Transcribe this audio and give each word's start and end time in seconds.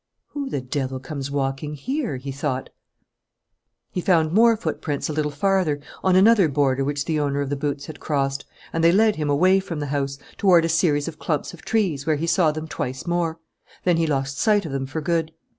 "Who 0.29 0.49
the 0.49 0.61
devil 0.61 0.99
comes 0.99 1.29
walking 1.29 1.75
here?" 1.75 2.17
he 2.17 2.31
thought. 2.31 2.71
He 3.91 4.01
found 4.01 4.31
more 4.33 4.57
footprints 4.57 5.09
a 5.09 5.13
little 5.13 5.29
farther, 5.29 5.79
on 6.03 6.15
another 6.15 6.47
border 6.47 6.83
which 6.83 7.05
the 7.05 7.19
owner 7.19 7.39
of 7.39 7.51
the 7.51 7.55
boots 7.55 7.85
had 7.85 7.99
crossed, 7.99 8.43
and 8.73 8.83
they 8.83 8.91
led 8.91 9.17
him 9.17 9.29
away 9.29 9.59
from 9.59 9.79
the 9.79 9.85
house, 9.93 10.17
toward 10.39 10.65
a 10.65 10.69
series 10.69 11.07
of 11.07 11.19
clumps 11.19 11.53
of 11.53 11.61
trees 11.63 12.07
where 12.07 12.15
he 12.15 12.25
saw 12.25 12.51
them 12.51 12.67
twice 12.67 13.05
more. 13.05 13.37
Then 13.83 13.97
he 13.97 14.07
lost 14.07 14.39
sight 14.39 14.65
of 14.65 14.71
them 14.71 14.87
for 14.87 15.01
good. 15.01 15.33